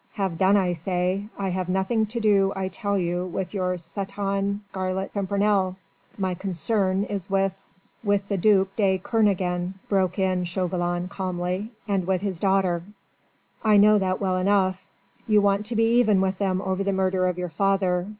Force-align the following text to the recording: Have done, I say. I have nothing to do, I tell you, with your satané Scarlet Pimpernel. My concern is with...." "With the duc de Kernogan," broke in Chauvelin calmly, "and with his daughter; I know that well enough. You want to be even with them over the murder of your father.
Have 0.13 0.39
done, 0.39 0.57
I 0.57 0.73
say. 0.73 1.25
I 1.37 1.49
have 1.49 1.69
nothing 1.69 2.07
to 2.07 2.19
do, 2.19 2.51
I 2.55 2.69
tell 2.69 2.97
you, 2.97 3.23
with 3.23 3.53
your 3.53 3.75
satané 3.75 4.61
Scarlet 4.71 5.13
Pimpernel. 5.13 5.75
My 6.17 6.33
concern 6.33 7.03
is 7.03 7.29
with...." 7.29 7.53
"With 8.03 8.27
the 8.27 8.35
duc 8.35 8.75
de 8.75 8.97
Kernogan," 8.97 9.75
broke 9.89 10.17
in 10.17 10.45
Chauvelin 10.45 11.07
calmly, 11.07 11.69
"and 11.87 12.07
with 12.07 12.21
his 12.21 12.39
daughter; 12.39 12.81
I 13.63 13.77
know 13.77 13.99
that 13.99 14.19
well 14.19 14.37
enough. 14.37 14.81
You 15.27 15.39
want 15.39 15.67
to 15.67 15.75
be 15.75 15.99
even 15.99 16.19
with 16.19 16.39
them 16.39 16.63
over 16.63 16.83
the 16.83 16.91
murder 16.93 17.27
of 17.27 17.37
your 17.37 17.49
father. 17.49 18.09